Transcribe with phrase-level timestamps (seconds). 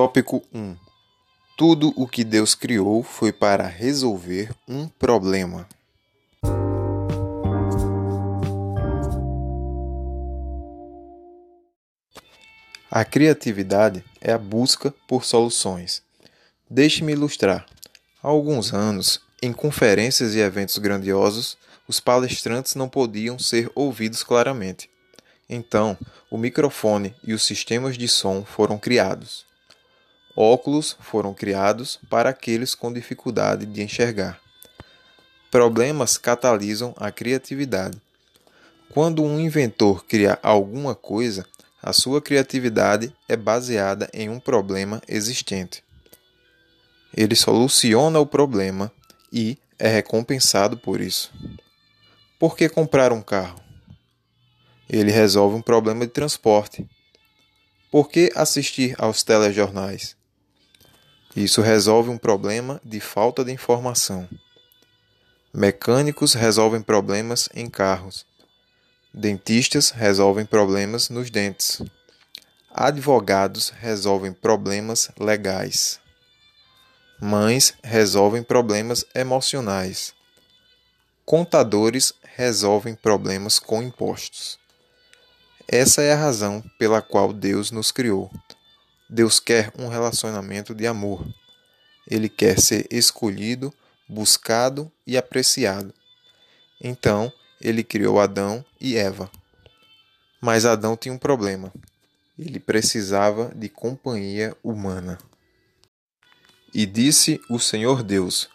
[0.00, 0.76] Tópico 1
[1.58, 5.68] Tudo o que Deus criou foi para resolver um problema.
[12.90, 16.02] A criatividade é a busca por soluções.
[16.70, 17.66] Deixe-me ilustrar.
[18.22, 24.88] Há alguns anos, em conferências e eventos grandiosos, os palestrantes não podiam ser ouvidos claramente.
[25.46, 25.94] Então,
[26.30, 29.49] o microfone e os sistemas de som foram criados.
[30.42, 34.40] Óculos foram criados para aqueles com dificuldade de enxergar.
[35.50, 38.00] Problemas catalisam a criatividade.
[38.88, 41.44] Quando um inventor cria alguma coisa,
[41.82, 45.84] a sua criatividade é baseada em um problema existente.
[47.14, 48.90] Ele soluciona o problema
[49.30, 51.30] e é recompensado por isso.
[52.38, 53.60] Por que comprar um carro?
[54.88, 56.88] Ele resolve um problema de transporte.
[57.90, 60.18] Por que assistir aos telejornais?
[61.34, 64.28] Isso resolve um problema de falta de informação.
[65.54, 68.26] Mecânicos resolvem problemas em carros.
[69.14, 71.82] Dentistas resolvem problemas nos dentes.
[72.72, 76.00] Advogados resolvem problemas legais.
[77.20, 80.14] Mães resolvem problemas emocionais.
[81.24, 84.58] Contadores resolvem problemas com impostos.
[85.68, 88.30] Essa é a razão pela qual Deus nos criou.
[89.12, 91.26] Deus quer um relacionamento de amor.
[92.06, 93.74] Ele quer ser escolhido,
[94.08, 95.92] buscado e apreciado.
[96.80, 99.28] Então, ele criou Adão e Eva.
[100.40, 101.72] Mas Adão tinha um problema.
[102.38, 105.18] Ele precisava de companhia humana.
[106.72, 108.48] E disse o Senhor Deus: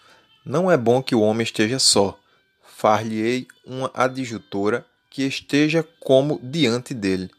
[0.45, 2.17] Não é bom que o homem esteja só.
[2.63, 7.29] Far-lhe-ei uma adjutora que esteja como diante dele.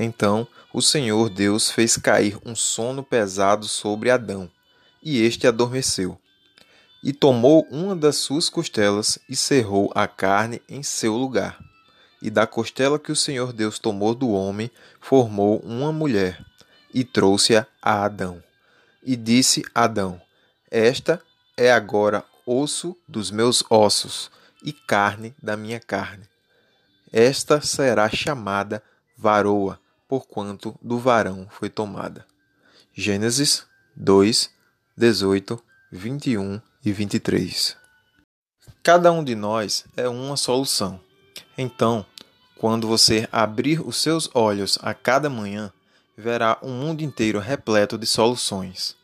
[0.00, 4.48] Então o Senhor Deus fez cair um sono pesado sobre Adão,
[5.02, 6.16] e este adormeceu.
[7.02, 11.58] E tomou uma das suas costelas e cerrou a carne em seu lugar.
[12.22, 16.44] E da costela que o Senhor Deus tomou do homem, formou uma mulher,
[16.94, 18.42] e trouxe-a a Adão.
[19.02, 20.20] E disse Adão:
[20.70, 21.20] Esta
[21.56, 24.30] é agora osso dos meus ossos
[24.62, 26.24] e carne da minha carne.
[27.12, 28.82] Esta será chamada
[29.16, 32.26] varoa, porquanto do varão foi tomada.
[32.94, 34.50] Gênesis 2,
[34.96, 37.76] 18, 21 e 23.
[38.82, 40.98] Cada um de nós é uma solução.
[41.56, 42.04] Então,
[42.56, 45.72] quando você abrir os seus olhos a cada manhã,
[46.16, 48.96] verá um mundo inteiro repleto de soluções.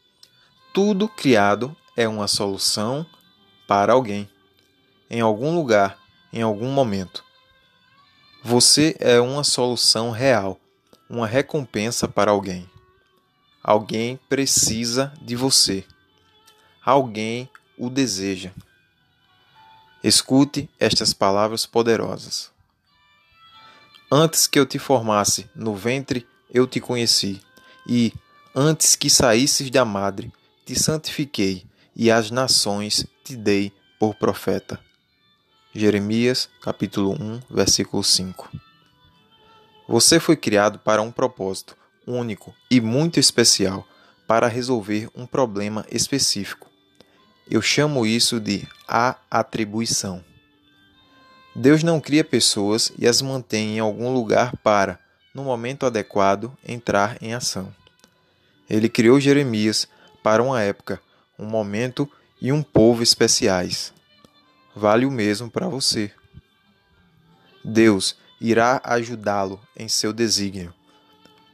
[0.72, 3.06] Tudo criado é uma solução
[3.68, 4.28] para alguém,
[5.08, 5.98] em algum lugar,
[6.32, 7.24] em algum momento.
[8.42, 10.58] Você é uma solução real,
[11.14, 12.68] uma recompensa para alguém.
[13.62, 15.84] Alguém precisa de você.
[16.84, 17.48] Alguém
[17.78, 18.50] o deseja.
[20.02, 22.50] Escute estas palavras poderosas.
[24.10, 27.40] Antes que eu te formasse no ventre, eu te conheci,
[27.88, 28.12] e,
[28.54, 30.32] antes que saísses da madre,
[30.66, 31.64] te santifiquei,
[31.96, 34.78] e às nações te dei por profeta.
[35.74, 38.73] Jeremias, capítulo 1, versículo 5.
[39.88, 43.86] Você foi criado para um propósito único e muito especial
[44.26, 46.68] para resolver um problema específico.
[47.50, 50.24] Eu chamo isso de a atribuição.
[51.54, 54.98] Deus não cria pessoas e as mantém em algum lugar para,
[55.34, 57.74] no momento adequado, entrar em ação.
[58.68, 59.86] Ele criou Jeremias
[60.22, 61.00] para uma época,
[61.38, 63.94] um momento e um povo especiais
[64.74, 66.10] vale o mesmo para você.
[67.64, 70.72] Deus irá ajudá-lo em seu desígnio,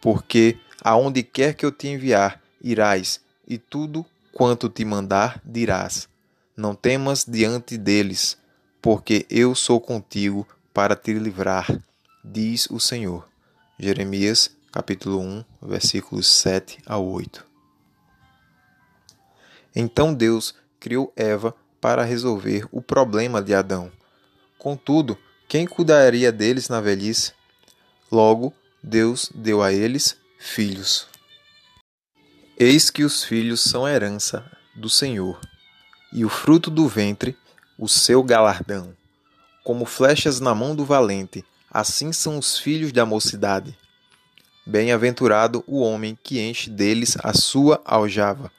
[0.00, 6.08] porque aonde quer que eu te enviar, irás, e tudo quanto te mandar, dirás.
[6.56, 8.38] Não temas diante deles,
[8.80, 11.66] porque eu sou contigo para te livrar,
[12.24, 13.28] diz o Senhor.
[13.78, 17.46] Jeremias, capítulo 1, versículos 7 a 8.
[19.74, 23.90] Então Deus criou Eva para resolver o problema de Adão.
[24.58, 25.16] Contudo,
[25.50, 27.32] quem cuidaria deles na velhice?
[28.08, 31.08] Logo, Deus deu a eles filhos.
[32.56, 35.40] Eis que os filhos são herança do Senhor,
[36.12, 37.36] e o fruto do ventre,
[37.76, 38.96] o seu galardão.
[39.64, 43.76] Como flechas na mão do valente, assim são os filhos da mocidade.
[44.64, 48.52] Bem-aventurado o homem que enche deles a sua aljava.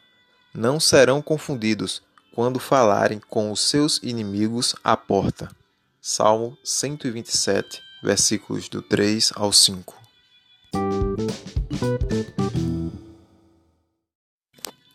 [0.53, 2.03] Não serão confundidos,
[2.35, 5.60] quando falarem com os seus inimigos à porta.
[6.03, 9.95] Salmo 127, versículos do 3 ao 5.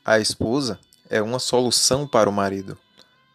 [0.05, 2.77] A esposa é uma solução para o marido.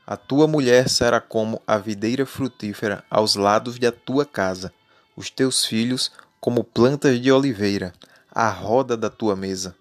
[0.06, 4.74] A tua mulher será como a videira frutífera aos lados da tua casa,
[5.16, 7.94] os teus filhos como plantas de oliveira,
[8.30, 9.74] à roda da tua mesa.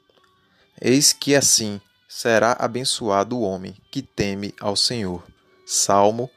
[0.80, 5.24] Eis que assim será abençoado o homem que teme ao Senhor.
[5.66, 6.30] Salmo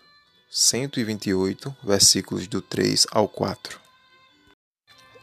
[0.55, 3.79] 128, versículos do 3 ao 4.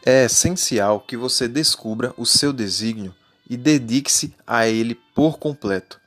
[0.04, 3.14] É essencial que você descubra o seu desígnio
[3.48, 6.00] e dedique-se a ele por completo.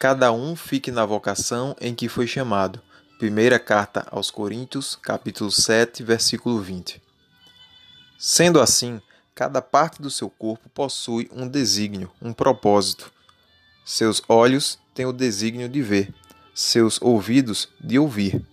[0.00, 2.82] Cada um fique na vocação em que foi chamado.
[3.20, 7.00] Primeira carta aos Coríntios, capítulo 7, versículo 20.
[8.18, 9.00] Sendo assim,
[9.32, 13.12] cada parte do seu corpo possui um desígnio, um propósito.
[13.84, 16.12] Seus olhos têm o desígnio de ver,
[16.52, 18.44] seus ouvidos de ouvir,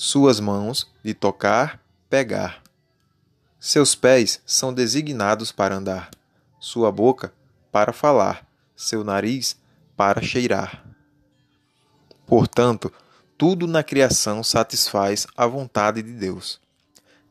[0.00, 2.62] suas mãos de tocar, pegar
[3.60, 6.12] seus pés são designados para andar,
[6.60, 7.32] sua boca
[7.72, 8.46] para falar,
[8.76, 9.56] seu nariz
[9.96, 10.84] para cheirar.
[12.24, 12.92] Portanto,
[13.36, 16.60] tudo na criação satisfaz a vontade de Deus.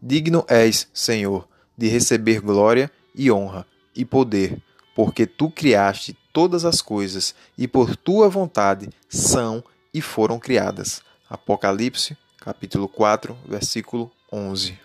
[0.01, 1.47] Digno és, Senhor,
[1.77, 3.65] de receber glória e honra
[3.95, 4.61] e poder,
[4.93, 9.63] porque tu criaste todas as coisas e por tua vontade são
[9.93, 11.01] e foram criadas.
[11.29, 12.17] Apocalipse,
[12.47, 14.79] capítulo 4, versículo 11.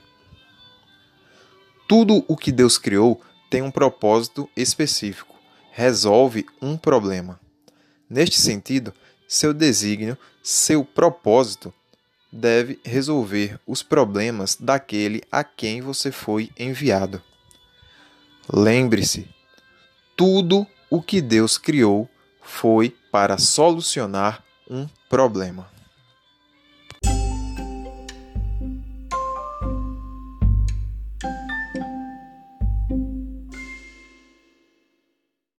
[1.87, 5.37] Tudo o que Deus criou tem um propósito específico,
[5.71, 7.39] resolve um problema.
[8.11, 8.93] Neste sentido,
[9.29, 11.73] seu desígnio, seu propósito,
[12.33, 17.23] deve resolver os problemas daquele a quem você foi enviado.
[18.53, 19.29] Lembre-se,
[20.17, 22.11] tudo o que Deus criou
[22.41, 25.72] foi para solucionar um problema.